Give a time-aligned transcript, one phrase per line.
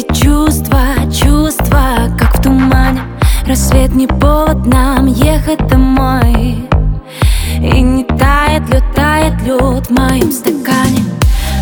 [0.00, 0.80] эти чувства,
[1.12, 3.00] чувства, как в тумане.
[3.46, 6.68] Рассвет не повод нам ехать домой.
[7.56, 11.04] И не тает лед, тает лед в моем стакане.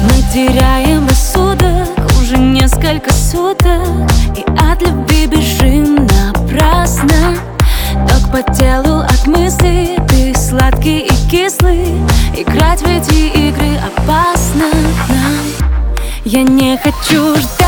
[0.03, 1.89] Мы теряем рассудок
[2.21, 3.89] уже несколько суток.
[4.37, 7.37] И от любви бежим напрасно.
[8.09, 11.87] Ток по телу от мысли, ты сладкий и кислый.
[12.37, 14.67] Играть в эти игры опасно
[15.09, 15.79] нам.
[16.25, 17.68] Я не хочу ждать.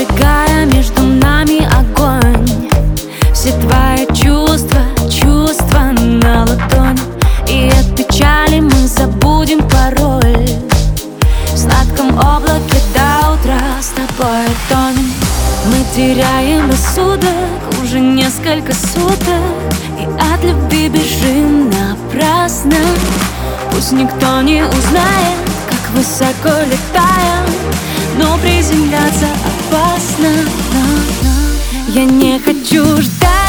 [0.00, 2.70] Разжигая между нами огонь.
[3.34, 7.02] Все твои чувства, чувства на ладони.
[7.46, 10.48] И от печали мы забудем пароль.
[11.52, 15.12] В сладком облаке до утра с тобой тонем.
[15.66, 19.42] Мы теряем рассудок уже несколько суток.
[19.98, 22.76] И от любви бежим напрасно.
[23.70, 27.69] Пусть никто не узнает, как высоко летаем
[28.40, 30.28] приземляться опасно
[30.72, 31.92] но.
[31.92, 33.39] Я не хочу ждать